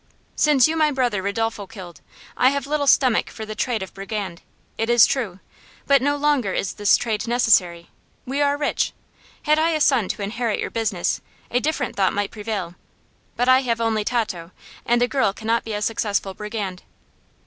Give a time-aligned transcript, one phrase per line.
[0.35, 2.01] "Since you my brother Ridolfo killed,
[2.35, 4.41] I have little stomach for the trade of brigand.
[4.75, 5.39] It is true.
[5.85, 7.91] But no longer is this trade necessary.
[8.25, 8.93] We are rich.
[9.43, 12.73] Had I a son to inherit your business, a different thought might prevail;
[13.35, 14.49] but I have only Tato,
[14.87, 16.81] and a girl cannot be a successful brigand."